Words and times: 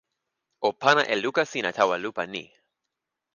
o 0.67 0.69
pana 0.81 1.03
e 1.13 1.15
luka 1.23 1.43
sina 1.51 1.69
tawa 1.77 1.95
lupa 2.03 2.23
ni. 2.33 2.43